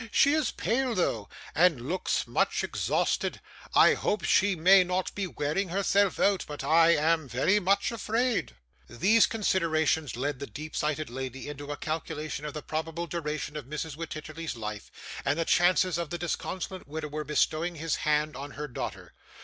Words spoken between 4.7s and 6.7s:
not be wearing herself out, but